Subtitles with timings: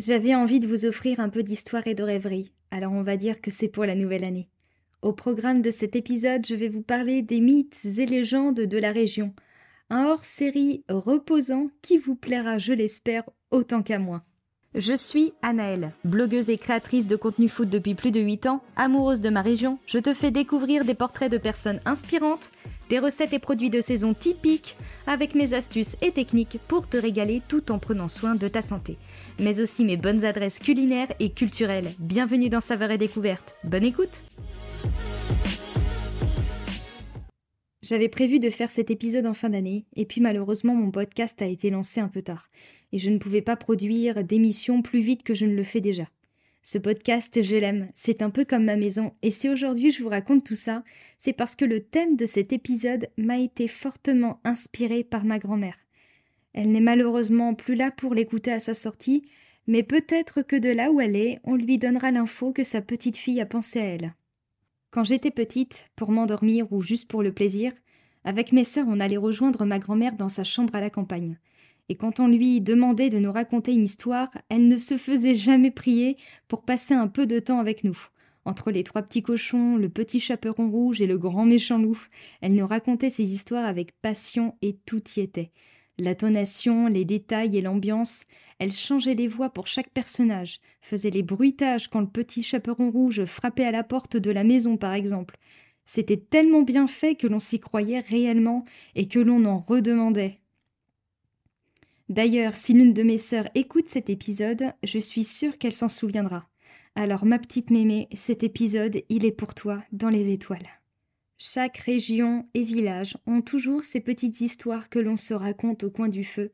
[0.00, 3.42] J'avais envie de vous offrir un peu d'histoire et de rêverie, alors on va dire
[3.42, 4.48] que c'est pour la nouvelle année.
[5.02, 8.92] Au programme de cet épisode, je vais vous parler des mythes et légendes de la
[8.92, 9.34] région.
[9.90, 14.22] Un hors-série reposant qui vous plaira, je l'espère, autant qu'à moi.
[14.74, 19.20] Je suis Anaëlle, blogueuse et créatrice de contenu foot depuis plus de 8 ans, amoureuse
[19.20, 19.78] de ma région.
[19.84, 22.52] Je te fais découvrir des portraits de personnes inspirantes,
[22.90, 24.76] des recettes et produits de saison typiques,
[25.06, 28.96] avec mes astuces et techniques pour te régaler tout en prenant soin de ta santé.
[29.38, 31.92] Mais aussi mes bonnes adresses culinaires et culturelles.
[32.00, 33.54] Bienvenue dans Saveur et Découverte.
[33.62, 34.24] Bonne écoute!
[37.82, 41.46] J'avais prévu de faire cet épisode en fin d'année, et puis malheureusement mon podcast a
[41.46, 42.48] été lancé un peu tard,
[42.92, 46.04] et je ne pouvais pas produire d'émissions plus vite que je ne le fais déjà.
[46.62, 50.10] Ce podcast, je l'aime, c'est un peu comme ma maison, et si aujourd'hui je vous
[50.10, 50.84] raconte tout ça,
[51.16, 55.78] c'est parce que le thème de cet épisode m'a été fortement inspiré par ma grand-mère.
[56.52, 59.22] Elle n'est malheureusement plus là pour l'écouter à sa sortie,
[59.66, 63.16] mais peut-être que de là où elle est, on lui donnera l'info que sa petite
[63.16, 64.14] fille a pensé à elle.
[64.90, 67.72] Quand j'étais petite, pour m'endormir ou juste pour le plaisir,
[68.22, 71.38] avec mes sœurs, on allait rejoindre ma grand-mère dans sa chambre à la campagne.
[71.90, 75.72] Et quand on lui demandait de nous raconter une histoire, elle ne se faisait jamais
[75.72, 77.98] prier pour passer un peu de temps avec nous.
[78.44, 82.00] Entre les trois petits cochons, le petit chaperon rouge et le grand méchant loup,
[82.42, 85.50] elle nous racontait ses histoires avec passion et tout y était.
[85.98, 88.26] La tonation, les détails et l'ambiance,
[88.60, 93.24] elle changeait les voix pour chaque personnage, faisait les bruitages quand le petit chaperon rouge
[93.24, 95.38] frappait à la porte de la maison par exemple.
[95.86, 100.40] C'était tellement bien fait que l'on s'y croyait réellement et que l'on en redemandait.
[102.10, 106.48] D'ailleurs, si l'une de mes sœurs écoute cet épisode, je suis sûre qu'elle s'en souviendra.
[106.96, 110.66] Alors ma petite mémé, cet épisode, il est pour toi dans les étoiles.
[111.38, 116.08] Chaque région et village ont toujours ces petites histoires que l'on se raconte au coin
[116.08, 116.50] du feu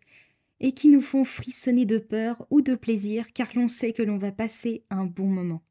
[0.61, 4.19] et qui nous font frissonner de peur ou de plaisir car l'on sait que l'on
[4.19, 5.63] va passer un bon moment.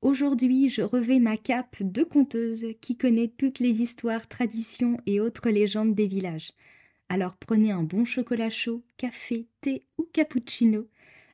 [0.00, 5.50] Aujourd'hui, je revais ma cape de conteuse qui connaît toutes les histoires, traditions et autres
[5.50, 6.52] légendes des villages.
[7.10, 10.86] Alors prenez un bon chocolat chaud, café, thé ou cappuccino,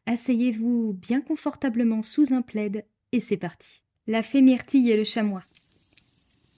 [0.06, 3.82] asseyez-vous bien confortablement sous un plaid et c'est parti.
[4.06, 5.44] La fée Myrtille et le chamois.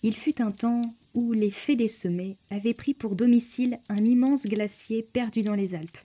[0.04, 0.82] Il fut un temps
[1.14, 5.74] où les fées des sommets avaient pris pour domicile un immense glacier perdu dans les
[5.74, 5.98] Alpes,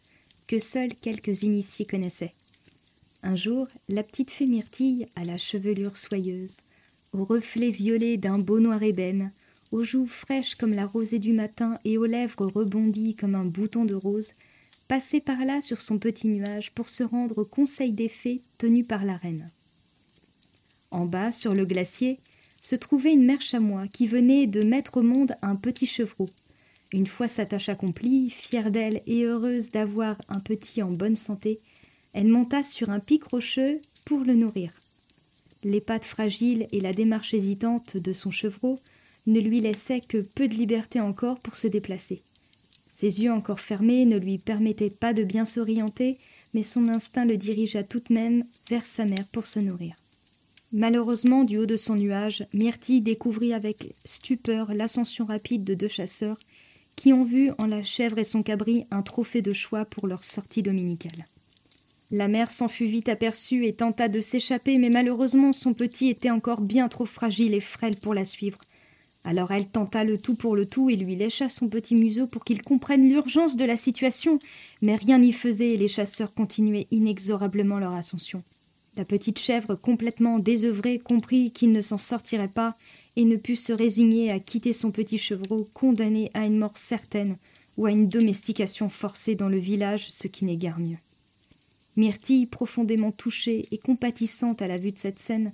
[0.48, 2.32] que seuls quelques initiés connaissaient.
[3.22, 6.58] Un jour, la petite fée Myrtille, à la chevelure soyeuse,
[7.12, 9.32] aux reflets violets d'un beau noir ébène,
[9.74, 13.86] aux joues fraîches comme la rosée du matin et aux lèvres rebondies comme un bouton
[13.86, 14.34] de rose,
[14.88, 18.84] passait par là sur son petit nuage pour se rendre au conseil des fées tenu
[18.84, 19.50] par la reine.
[20.92, 22.20] En bas, sur le glacier,
[22.62, 26.30] se trouvait une mère chamois qui venait de mettre au monde un petit chevreau.
[26.92, 31.60] Une fois sa tâche accomplie, fière d'elle et heureuse d'avoir un petit en bonne santé,
[32.14, 34.72] elle monta sur un pic rocheux pour le nourrir.
[35.64, 38.80] Les pattes fragiles et la démarche hésitante de son chevreau
[39.28, 42.22] ne lui laissaient que peu de liberté encore pour se déplacer.
[42.92, 46.20] Ses yeux encore fermés ne lui permettaient pas de bien s'orienter,
[46.54, 49.96] mais son instinct le dirigea tout de même vers sa mère pour se nourrir.
[50.72, 56.38] Malheureusement, du haut de son nuage, Myrtille découvrit avec stupeur l'ascension rapide de deux chasseurs
[56.96, 60.24] qui ont vu en la chèvre et son cabri un trophée de choix pour leur
[60.24, 61.28] sortie dominicale.
[62.12, 66.30] La mère s'en fut vite aperçue et tenta de s'échapper, mais malheureusement son petit était
[66.30, 68.60] encore bien trop fragile et frêle pour la suivre.
[69.26, 72.44] Alors elle tenta le tout pour le tout et lui lécha son petit museau pour
[72.44, 74.38] qu'il comprenne l'urgence de la situation,
[74.82, 78.44] mais rien n'y faisait et les chasseurs continuaient inexorablement leur ascension.
[78.96, 82.78] La petite chèvre, complètement désœuvrée, comprit qu'il ne s'en sortirait pas
[83.16, 87.38] et ne put se résigner à quitter son petit chevreau, condamné à une mort certaine
[87.78, 90.98] ou à une domestication forcée dans le village, ce qui n'est guère mieux.
[91.96, 95.54] Myrtille, profondément touchée et compatissante à la vue de cette scène,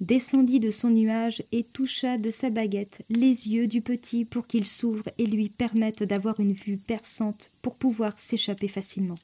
[0.00, 4.66] descendit de son nuage et toucha de sa baguette les yeux du petit pour qu'il
[4.66, 9.18] s'ouvre et lui permette d'avoir une vue perçante pour pouvoir s'échapper facilement.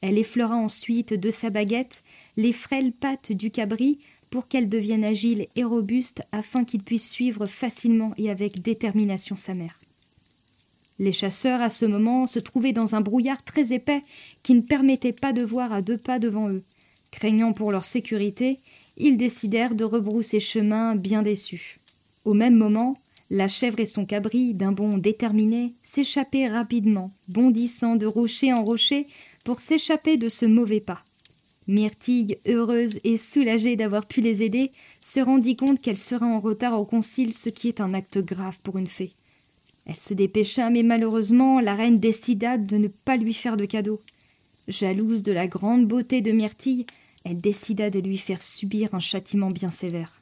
[0.00, 2.02] Elle effleura ensuite de sa baguette
[2.36, 4.00] les frêles pattes du cabri
[4.30, 9.54] pour qu'elle devienne agile et robuste afin qu'il puisse suivre facilement et avec détermination sa
[9.54, 9.78] mère.
[11.02, 14.02] Les chasseurs, à ce moment, se trouvaient dans un brouillard très épais
[14.44, 16.62] qui ne permettait pas de voir à deux pas devant eux.
[17.10, 18.60] Craignant pour leur sécurité,
[18.96, 21.80] ils décidèrent de rebrousser chemin bien déçus.
[22.24, 22.94] Au même moment,
[23.30, 29.08] la chèvre et son cabri, d'un bond déterminé, s'échappaient rapidement, bondissant de rocher en rocher
[29.44, 31.02] pour s'échapper de ce mauvais pas.
[31.66, 34.70] Myrtille, heureuse et soulagée d'avoir pu les aider,
[35.00, 38.60] se rendit compte qu'elle serait en retard au concile, ce qui est un acte grave
[38.62, 39.10] pour une fée.
[39.86, 44.00] Elle se dépêcha, mais malheureusement, la reine décida de ne pas lui faire de cadeau.
[44.68, 46.86] Jalouse de la grande beauté de Myrtille,
[47.24, 50.20] elle décida de lui faire subir un châtiment bien sévère.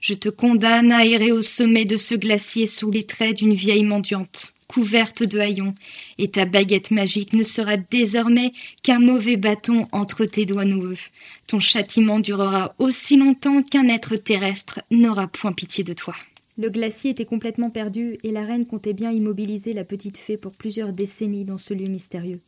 [0.00, 3.84] Je te condamne à errer au sommet de ce glacier sous les traits d'une vieille
[3.84, 5.74] mendiante, couverte de haillons,
[6.18, 10.98] et ta baguette magique ne sera désormais qu'un mauvais bâton entre tes doigts noueux.
[11.46, 16.14] Ton châtiment durera aussi longtemps qu'un être terrestre n'aura point pitié de toi.
[16.56, 20.52] Le glacier était complètement perdu, et la reine comptait bien immobiliser la petite fée pour
[20.52, 22.40] plusieurs décennies dans ce lieu mystérieux.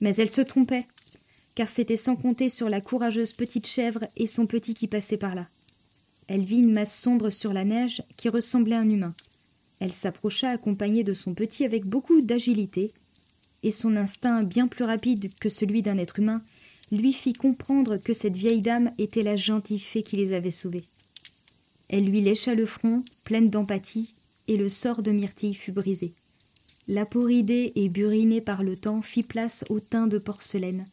[0.00, 0.86] Mais elle se trompait,
[1.54, 5.34] car c'était sans compter sur la courageuse petite chèvre et son petit qui passaient par
[5.34, 5.48] là.
[6.28, 9.14] Elle vit une masse sombre sur la neige qui ressemblait à un humain.
[9.80, 12.92] Elle s'approcha accompagnée de son petit avec beaucoup d'agilité,
[13.62, 16.42] et son instinct bien plus rapide que celui d'un être humain
[16.90, 20.84] lui fit comprendre que cette vieille dame était la gentille fée qui les avait sauvés.
[21.92, 24.14] Elle lui lécha le front, pleine d'empathie,
[24.48, 26.14] et le sort de Myrtille fut brisé.
[26.88, 30.86] La peau ridée et burinée par le temps fit place au teint de porcelaine,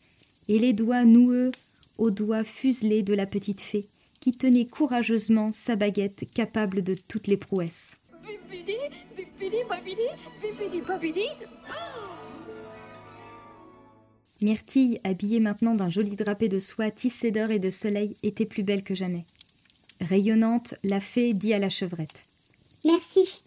[0.49, 1.51] et les doigts noueux
[1.97, 3.87] aux doigts fuselés de la petite fée,
[4.19, 7.97] qui tenait courageusement sa baguette capable de toutes les prouesses.
[14.41, 18.63] Myrtille, habillée maintenant d'un joli drapé de soie tissé d'or et de soleil, était plus
[18.63, 19.25] belle que jamais.
[20.01, 22.25] Rayonnante, la fée dit à la chevrette.
[22.85, 23.41] Merci.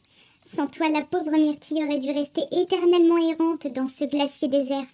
[0.45, 4.87] Sans toi, la pauvre Myrtille aurait dû rester éternellement errante dans ce glacier désert.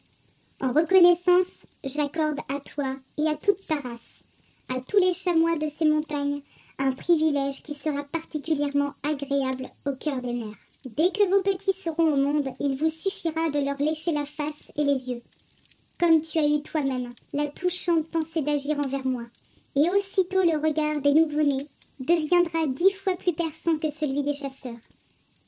[0.61, 4.23] En reconnaissance, j'accorde à toi et à toute ta race,
[4.69, 6.43] à tous les chamois de ces montagnes,
[6.79, 10.57] un privilège qui sera particulièrement agréable au cœur des mers.
[10.85, 14.71] Dès que vos petits seront au monde, il vous suffira de leur lécher la face
[14.77, 15.23] et les yeux,
[15.99, 19.25] comme tu as eu toi-même la touchante pensée d'agir envers moi
[19.77, 21.69] et aussitôt le regard des nouveau-nés
[22.01, 24.77] deviendra dix fois plus perçant que celui des chasseurs.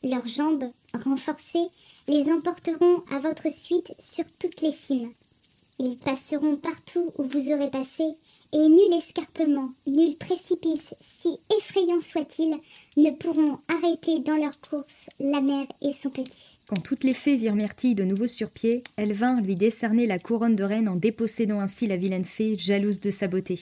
[0.03, 0.71] Leurs jambes,
[1.05, 1.69] renforcées,
[2.09, 5.13] les emporteront à votre suite sur toutes les cimes.
[5.79, 8.05] Ils passeront partout où vous aurez passé,
[8.53, 12.57] et nul escarpement, nul précipice, si effrayant soit-il,
[12.97, 16.59] ne pourront arrêter dans leur course la mère et son petit.
[16.67, 20.19] Quand toutes les fées virent Myrtille de nouveau sur pied, elles vinrent lui décerner la
[20.19, 23.61] couronne de reine en dépossédant ainsi la vilaine fée, jalouse de sa beauté.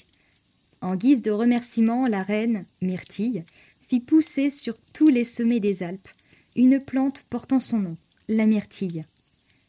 [0.80, 3.44] En guise de remerciement, la reine, Myrtille,
[3.80, 6.08] fit pousser sur tous les sommets des Alpes
[6.56, 7.96] une plante portant son nom,
[8.28, 9.04] la myrtille.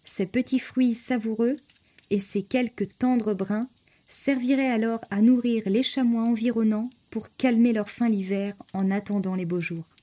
[0.04, 1.56] Ses petits fruits savoureux
[2.10, 3.70] et ses quelques tendres brins
[4.08, 9.46] serviraient alors à nourrir les chamois environnants pour calmer leur faim l'hiver en attendant les
[9.46, 9.96] beaux jours.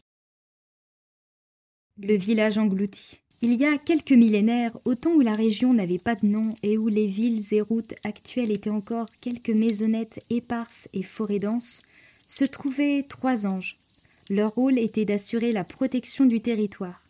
[1.99, 3.21] Le village englouti.
[3.43, 6.79] Il y a quelques millénaires, au temps où la région n'avait pas de nom et
[6.79, 11.83] où les villes et routes actuelles étaient encore quelques maisonnettes éparses et forêts denses,
[12.27, 13.77] se trouvaient trois anges.
[14.31, 17.03] Leur rôle était d'assurer la protection du territoire.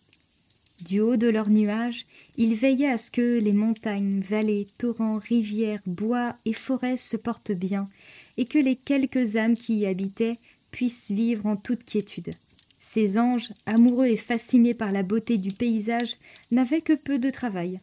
[0.82, 2.06] Du haut de leurs nuages,
[2.36, 7.52] ils veillaient à ce que les montagnes, vallées, torrents, rivières, bois et forêts se portent
[7.52, 7.88] bien,
[8.36, 10.36] et que les quelques âmes qui y habitaient
[10.72, 12.34] puissent vivre en toute quiétude.
[12.78, 16.16] Ces anges, amoureux et fascinés par la beauté du paysage,
[16.50, 17.80] n'avaient que peu de travail.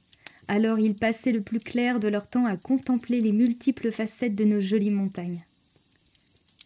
[0.48, 4.44] Alors ils passaient le plus clair de leur temps à contempler les multiples facettes de
[4.44, 5.46] nos jolies montagnes.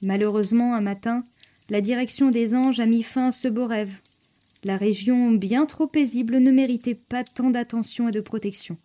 [0.01, 1.23] Malheureusement, un matin,
[1.69, 4.01] la direction des anges a mis fin à ce beau rêve.
[4.63, 8.77] La région, bien trop paisible, ne méritait pas tant d'attention et de protection.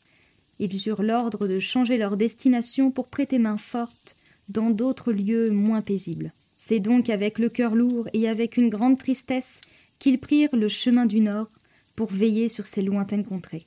[0.58, 4.16] Ils eurent l'ordre de changer leur destination pour prêter main forte
[4.48, 6.32] dans d'autres lieux moins paisibles.
[6.64, 9.60] C'est donc avec le cœur lourd et avec une grande tristesse
[9.98, 11.48] qu'ils prirent le chemin du nord
[11.96, 13.66] pour veiller sur ces lointaines contrées.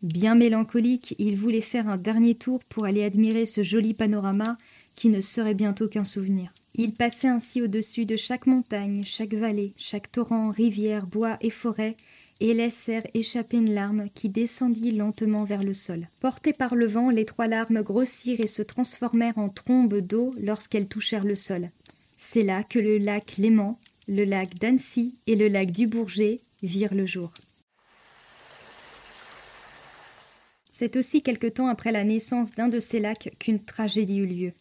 [0.00, 4.56] Bien mélancoliques, ils voulaient faire un dernier tour pour aller admirer ce joli panorama
[4.94, 6.52] qui ne serait bientôt qu'un souvenir.
[6.76, 11.96] Ils passaient ainsi au-dessus de chaque montagne, chaque vallée, chaque torrent, rivière, bois et forêt,
[12.38, 16.08] et laissèrent échapper une larme qui descendit lentement vers le sol.
[16.20, 20.88] Portées par le vent, les trois larmes grossirent et se transformèrent en trombes d'eau lorsqu'elles
[20.88, 21.70] touchèrent le sol.
[22.26, 23.78] C'est là que le lac Léman,
[24.08, 27.32] le lac d'Annecy et le lac du Bourget virent le jour.
[30.70, 34.52] C'est aussi quelque temps après la naissance d'un de ces lacs qu'une tragédie eut lieu.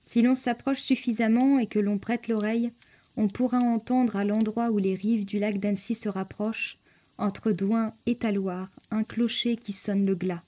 [0.00, 2.70] Si l'on s'approche suffisamment et que l'on prête l'oreille,
[3.16, 6.78] on pourra entendre à l'endroit où les rives du lac d'Annecy se rapprochent,
[7.18, 10.42] entre Douin et Taloir, un clocher qui sonne le glas,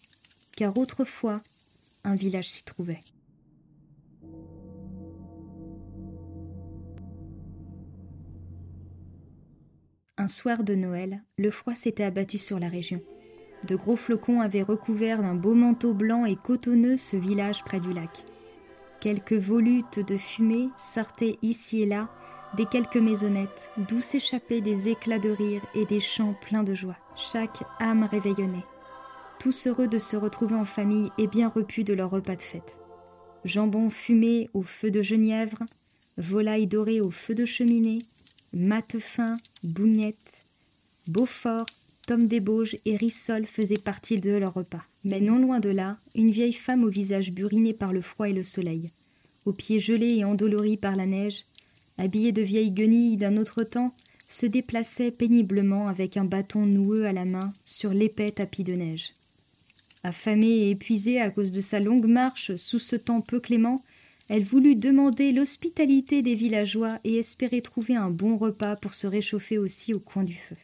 [0.56, 1.42] car autrefois
[2.04, 3.00] un village s'y trouvait.
[10.28, 13.00] Un soir de Noël, le froid s'était abattu sur la région.
[13.66, 17.94] De gros flocons avaient recouvert d'un beau manteau blanc et cotonneux ce village près du
[17.94, 18.26] lac.
[19.00, 22.10] Quelques volutes de fumée sortaient ici et là
[22.58, 26.98] des quelques maisonnettes, d'où s'échappaient des éclats de rire et des chants pleins de joie.
[27.16, 28.66] Chaque âme réveillonnait.
[29.40, 32.80] Tous heureux de se retrouver en famille et bien repus de leur repas de fête.
[33.46, 35.62] Jambon fumé au feu de genièvre,
[36.18, 38.00] volaille dorée au feu de cheminée,
[38.52, 40.44] mate fin, bougnette,
[41.06, 41.66] Beaufort,
[42.06, 44.84] Tom des Bauges et Rissol faisaient partie de leur repas.
[45.04, 48.32] Mais non loin de là, une vieille femme au visage buriné par le froid et
[48.32, 48.90] le soleil,
[49.44, 51.44] aux pieds gelés et endoloris par la neige,
[51.98, 53.94] habillée de vieilles guenilles d'un autre temps,
[54.26, 59.14] se déplaçait péniblement avec un bâton noueux à la main sur l'épais tapis de neige.
[60.04, 63.82] Affamée et épuisée à cause de sa longue marche sous ce temps peu clément,
[64.28, 69.56] elle voulut demander l'hospitalité des villageois et espérer trouver un bon repas pour se réchauffer
[69.56, 70.56] aussi au coin du feu.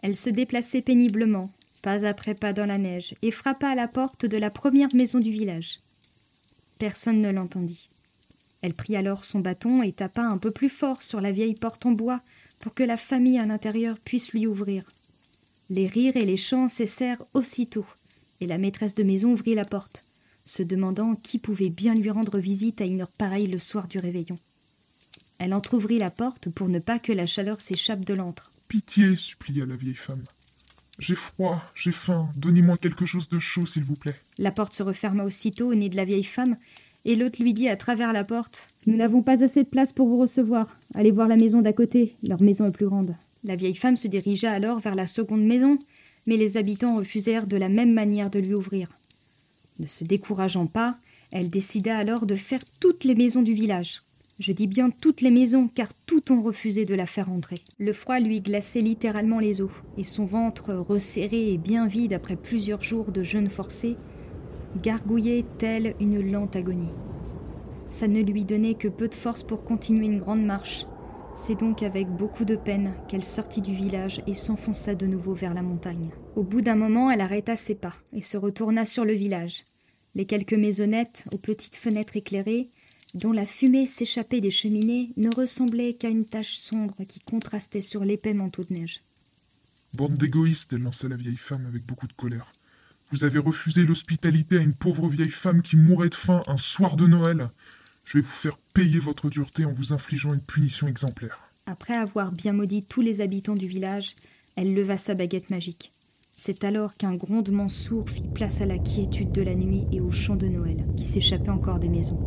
[0.00, 1.50] Elle se déplaçait péniblement,
[1.82, 5.18] pas après pas dans la neige, et frappa à la porte de la première maison
[5.18, 5.80] du village.
[6.78, 7.90] Personne ne l'entendit.
[8.60, 11.86] Elle prit alors son bâton et tapa un peu plus fort sur la vieille porte
[11.86, 12.20] en bois
[12.58, 14.84] pour que la famille à l'intérieur puisse lui ouvrir.
[15.70, 17.86] Les rires et les chants cessèrent aussitôt,
[18.40, 20.04] et la maîtresse de maison ouvrit la porte,
[20.44, 23.98] se demandant qui pouvait bien lui rendre visite à une heure pareille le soir du
[23.98, 24.38] réveillon.
[25.38, 28.50] Elle entr'ouvrit la porte pour ne pas que la chaleur s'échappe de l'antre.
[28.66, 30.24] Pitié, supplia la vieille femme.
[30.98, 34.16] J'ai froid, j'ai faim, donnez-moi quelque chose de chaud, s'il vous plaît.
[34.36, 36.56] La porte se referma aussitôt au nez de la vieille femme,
[37.04, 40.08] et l'hôte lui dit à travers la porte Nous n'avons pas assez de place pour
[40.08, 40.76] vous recevoir.
[40.94, 43.14] Allez voir la maison d'à côté, leur maison est plus grande.
[43.44, 45.78] La vieille femme se dirigea alors vers la seconde maison,
[46.28, 48.88] mais les habitants refusèrent de la même manière de lui ouvrir.
[49.78, 50.98] Ne se décourageant pas,
[51.30, 54.02] elle décida alors de faire toutes les maisons du village.
[54.38, 57.62] Je dis bien toutes les maisons, car tout ont refusé de la faire entrer.
[57.78, 62.36] Le froid lui glaçait littéralement les os, et son ventre, resserré et bien vide après
[62.36, 63.96] plusieurs jours de jeûne forcé,
[64.82, 66.92] gargouillait telle une lente agonie.
[67.88, 70.86] Ça ne lui donnait que peu de force pour continuer une grande marche.
[71.40, 75.54] C'est donc avec beaucoup de peine qu'elle sortit du village et s'enfonça de nouveau vers
[75.54, 76.10] la montagne.
[76.34, 79.62] Au bout d'un moment, elle arrêta ses pas et se retourna sur le village.
[80.16, 82.68] Les quelques maisonnettes, aux petites fenêtres éclairées,
[83.14, 88.04] dont la fumée s'échappait des cheminées, ne ressemblait qu'à une tache sombre qui contrastait sur
[88.04, 89.02] l'épais manteau de neige.
[89.94, 92.52] Bande d'égoïstes, lança la vieille femme avec beaucoup de colère.
[93.12, 96.96] Vous avez refusé l'hospitalité à une pauvre vieille femme qui mourait de faim un soir
[96.96, 97.50] de Noël.
[98.08, 101.50] Je vais vous faire payer votre dureté en vous infligeant une punition exemplaire.
[101.66, 104.16] Après avoir bien maudit tous les habitants du village,
[104.56, 105.92] elle leva sa baguette magique.
[106.34, 110.10] C'est alors qu'un grondement sourd fit place à la quiétude de la nuit et au
[110.10, 112.18] chant de Noël qui s'échappait encore des maisons.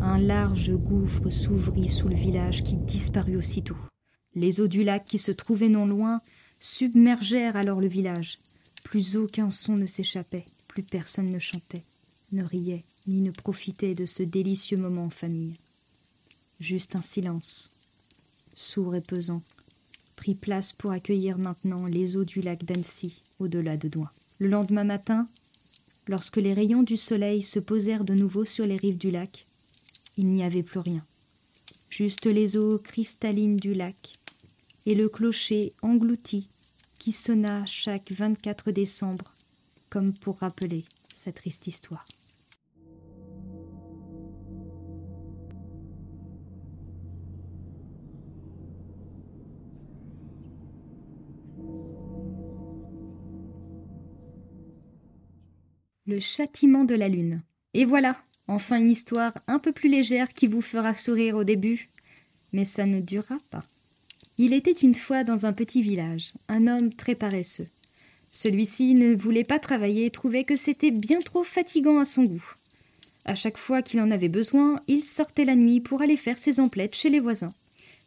[0.00, 3.76] Un large gouffre s'ouvrit sous le village qui disparut aussitôt.
[4.36, 6.20] Les eaux du lac qui se trouvaient non loin
[6.60, 8.38] submergèrent alors le village.
[8.84, 11.82] Plus aucun son ne s'échappait, plus personne ne chantait,
[12.30, 15.54] ne riait, ni ne profitait de ce délicieux moment en famille.
[16.60, 17.72] Juste un silence,
[18.54, 19.42] sourd et pesant,
[20.16, 24.06] prit place pour accueillir maintenant les eaux du lac d'Annecy, au-delà de Douai.
[24.38, 25.28] Le lendemain matin,
[26.08, 29.46] lorsque les rayons du soleil se posèrent de nouveau sur les rives du lac,
[30.16, 31.04] il n'y avait plus rien.
[31.90, 34.14] Juste les eaux cristallines du lac
[34.86, 36.48] et le clocher englouti
[36.98, 39.34] qui sonna chaque 24 décembre
[39.90, 40.84] comme pour rappeler
[41.14, 42.06] cette triste histoire.
[56.06, 57.42] Le châtiment de la lune.
[57.74, 58.16] Et voilà,
[58.48, 61.88] Enfin une histoire un peu plus légère qui vous fera sourire au début.
[62.52, 63.64] Mais ça ne durera pas.
[64.38, 67.66] Il était une fois dans un petit village, un homme très paresseux.
[68.30, 72.54] Celui-ci ne voulait pas travailler et trouvait que c'était bien trop fatigant à son goût.
[73.24, 76.60] À chaque fois qu'il en avait besoin, il sortait la nuit pour aller faire ses
[76.60, 77.54] emplettes chez les voisins.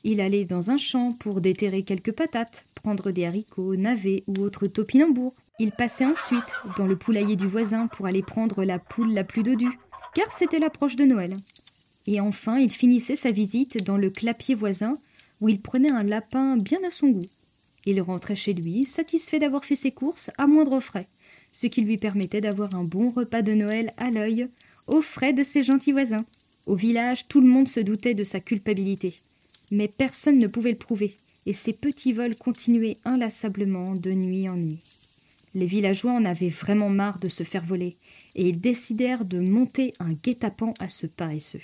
[0.03, 4.67] Il allait dans un champ pour déterrer quelques patates, prendre des haricots, navets ou autres
[4.67, 5.35] topinambours.
[5.61, 9.43] Il passait ensuite dans le poulailler du voisin pour aller prendre la poule la plus
[9.43, 9.77] dodue,
[10.15, 11.35] car c'était l'approche de Noël.
[12.07, 14.97] Et enfin, il finissait sa visite dans le clapier voisin,
[15.41, 17.25] où il prenait un lapin bien à son goût.
[17.85, 21.07] Il rentrait chez lui, satisfait d'avoir fait ses courses à moindre frais,
[21.51, 24.47] ce qui lui permettait d'avoir un bon repas de Noël à l'œil,
[24.87, 26.25] aux frais de ses gentils voisins.
[26.67, 29.15] Au village, tout le monde se doutait de sa culpabilité.
[29.71, 34.55] Mais personne ne pouvait le prouver, et ses petits vols continuaient inlassablement de nuit en
[34.55, 34.79] nuit.
[35.55, 37.97] Les villageois en avaient vraiment marre de se faire voler,
[38.35, 41.61] et décidèrent de monter un guet-apens à ce paresseux.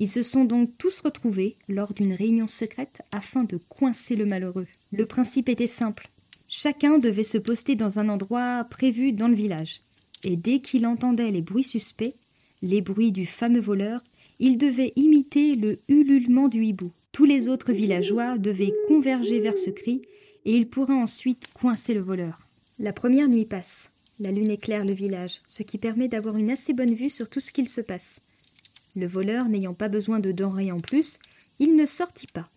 [0.00, 4.66] Ils se sont donc tous retrouvés lors d'une réunion secrète afin de coincer le malheureux.
[4.92, 6.08] Le principe était simple.
[6.48, 9.82] Chacun devait se poster dans un endroit prévu dans le village,
[10.24, 12.14] et dès qu'il entendait les bruits suspects,
[12.62, 14.02] les bruits du fameux voleur,
[14.38, 16.90] il devait imiter le ululement du hibou.
[17.12, 20.02] Tous les autres villageois devaient converger vers ce cri,
[20.44, 22.46] et il pourrait ensuite coincer le voleur.
[22.82, 23.92] La première nuit passe.
[24.20, 27.38] La lune éclaire le village, ce qui permet d'avoir une assez bonne vue sur tout
[27.38, 28.22] ce qu'il se passe.
[28.96, 31.18] Le voleur n'ayant pas besoin de denrées en plus,
[31.58, 32.48] il ne sortit pas.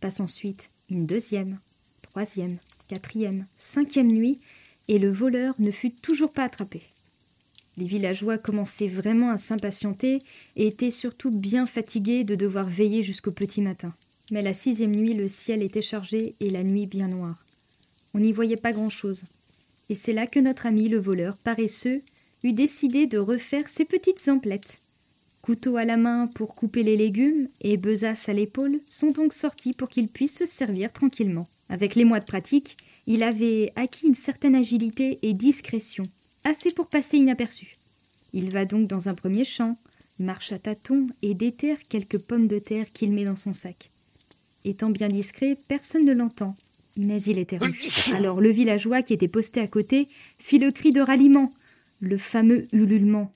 [0.00, 1.58] Passe ensuite une deuxième,
[2.02, 4.38] troisième, quatrième, cinquième nuit,
[4.86, 6.80] et le voleur ne fut toujours pas attrapé.
[7.78, 10.20] Les villageois commençaient vraiment à s'impatienter
[10.54, 13.92] et étaient surtout bien fatigués de devoir veiller jusqu'au petit matin.
[14.30, 17.44] Mais la sixième nuit, le ciel était chargé et la nuit bien noire.
[18.14, 19.24] On n'y voyait pas grand-chose.
[19.88, 22.02] Et c'est là que notre ami le voleur, paresseux,
[22.42, 24.80] eut décidé de refaire ses petites emplettes.
[25.42, 29.72] Couteau à la main pour couper les légumes et besace à l'épaule sont donc sortis
[29.72, 31.46] pour qu'il puisse se servir tranquillement.
[31.70, 32.76] Avec les mois de pratique,
[33.06, 36.04] il avait acquis une certaine agilité et discrétion,
[36.44, 37.76] assez pour passer inaperçu.
[38.32, 39.78] Il va donc dans un premier champ,
[40.18, 43.90] marche à tâtons et déterre quelques pommes de terre qu'il met dans son sac.
[44.64, 46.56] Étant bien discret, personne ne l'entend,
[46.98, 47.74] mais il était rude.
[48.12, 51.54] Alors le villageois qui était posté à côté fit le cri de ralliement,
[52.00, 53.32] le fameux ululement.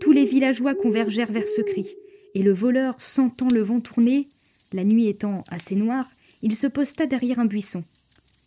[0.00, 1.86] Tous les villageois convergèrent vers ce cri,
[2.34, 4.28] et le voleur, sentant le vent tourner,
[4.72, 6.10] la nuit étant assez noire,
[6.42, 7.84] il se posta derrière un buisson.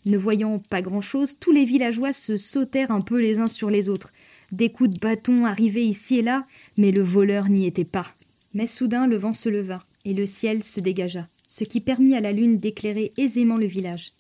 [0.06, 3.90] Ne voyant pas grand-chose, tous les villageois se sautèrent un peu les uns sur les
[3.90, 4.12] autres.
[4.52, 6.46] Des coups de bâton arrivaient ici et là,
[6.78, 8.08] mais le voleur n'y était pas.
[8.54, 12.22] Mais soudain le vent se leva, et le ciel se dégagea, ce qui permit à
[12.22, 14.12] la lune d'éclairer aisément le village.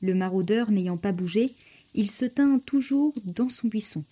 [0.00, 1.50] Le maraudeur n'ayant pas bougé,
[1.94, 4.04] il se tint toujours dans son buisson.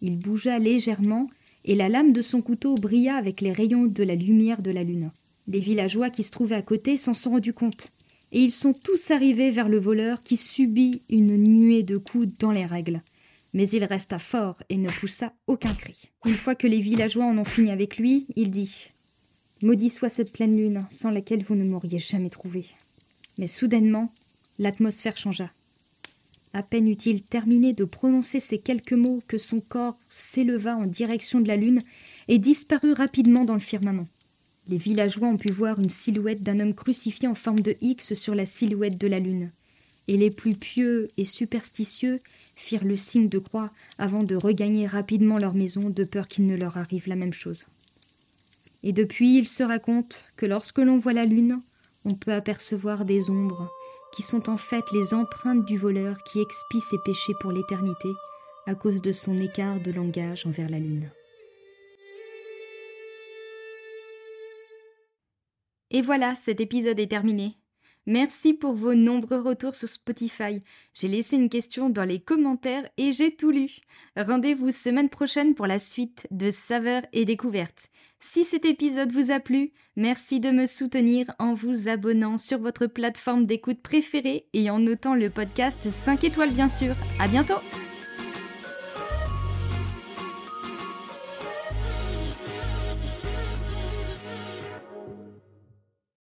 [0.00, 1.28] Il bougea légèrement,
[1.64, 4.84] et la lame de son couteau brilla avec les rayons de la lumière de la
[4.84, 5.10] lune.
[5.48, 7.92] Les villageois qui se trouvaient à côté s'en sont rendus compte
[8.34, 12.50] et ils sont tous arrivés vers le voleur qui subit une nuée de coups dans
[12.50, 13.00] les règles.
[13.52, 16.10] Mais il resta fort et ne poussa aucun cri.
[16.26, 18.90] Une fois que les villageois en ont fini avec lui, il dit
[19.62, 22.66] Maudit soit cette pleine lune, sans laquelle vous ne m'auriez jamais trouvé.
[23.38, 24.10] Mais soudainement,
[24.58, 25.50] l'atmosphère changea.
[26.52, 31.40] À peine eut-il terminé de prononcer ces quelques mots que son corps s'éleva en direction
[31.40, 31.82] de la lune
[32.28, 34.06] et disparut rapidement dans le firmament.
[34.68, 38.36] Les villageois ont pu voir une silhouette d'un homme crucifié en forme de X sur
[38.36, 39.50] la silhouette de la lune.
[40.06, 42.20] Et les plus pieux et superstitieux
[42.54, 46.56] firent le signe de croix avant de regagner rapidement leur maison de peur qu'il ne
[46.56, 47.66] leur arrive la même chose.
[48.84, 51.60] Et depuis, il se raconte que lorsque l'on voit la lune,
[52.04, 53.70] on peut apercevoir des ombres
[54.14, 58.12] qui sont en fait les empreintes du voleur qui expie ses péchés pour l'éternité
[58.64, 61.10] à cause de son écart de langage envers la lune.
[65.90, 67.56] Et voilà, cet épisode est terminé.
[68.06, 70.60] Merci pour vos nombreux retours sur Spotify.
[70.92, 73.78] J'ai laissé une question dans les commentaires et j'ai tout lu.
[74.16, 77.88] Rendez-vous semaine prochaine pour la suite de Saveurs et Découvertes.
[78.20, 82.86] Si cet épisode vous a plu, merci de me soutenir en vous abonnant sur votre
[82.86, 86.94] plateforme d'écoute préférée et en notant le podcast 5 étoiles bien sûr.
[87.18, 87.60] À bientôt!